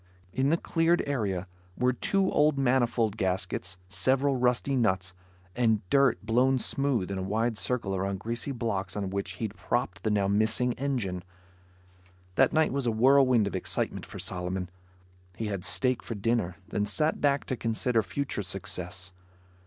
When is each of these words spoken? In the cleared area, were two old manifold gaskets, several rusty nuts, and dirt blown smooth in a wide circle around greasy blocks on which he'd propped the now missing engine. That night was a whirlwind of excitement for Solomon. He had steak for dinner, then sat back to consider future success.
In 0.33 0.49
the 0.49 0.57
cleared 0.57 1.03
area, 1.05 1.45
were 1.77 1.93
two 1.93 2.31
old 2.31 2.57
manifold 2.57 3.17
gaskets, 3.17 3.77
several 3.87 4.35
rusty 4.35 4.75
nuts, 4.75 5.13
and 5.55 5.87
dirt 5.91 6.17
blown 6.25 6.57
smooth 6.57 7.11
in 7.11 7.19
a 7.19 7.21
wide 7.21 7.55
circle 7.55 7.95
around 7.95 8.17
greasy 8.19 8.51
blocks 8.51 8.95
on 8.97 9.11
which 9.11 9.33
he'd 9.33 9.55
propped 9.55 10.01
the 10.01 10.09
now 10.09 10.27
missing 10.27 10.73
engine. 10.73 11.23
That 12.33 12.51
night 12.51 12.73
was 12.73 12.87
a 12.87 12.91
whirlwind 12.91 13.45
of 13.45 13.55
excitement 13.55 14.07
for 14.07 14.17
Solomon. 14.17 14.71
He 15.35 15.45
had 15.49 15.63
steak 15.63 16.01
for 16.01 16.15
dinner, 16.15 16.55
then 16.69 16.87
sat 16.87 17.21
back 17.21 17.45
to 17.45 17.55
consider 17.55 18.01
future 18.01 18.41
success. 18.41 19.13